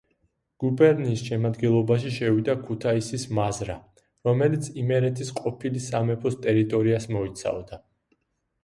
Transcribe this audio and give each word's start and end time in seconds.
გუბერნიის 0.61 1.19
შემადგენლობაში 1.27 2.13
შევიდა 2.15 2.55
ქუთაისის 2.69 3.27
მაზრა, 3.41 3.77
რომელიც 4.31 4.71
იმერეთის 4.87 5.31
ყოფილი 5.43 5.87
სამეფოს 5.91 6.41
ტერიტორიას 6.49 7.09
მოიცავდა. 7.17 7.83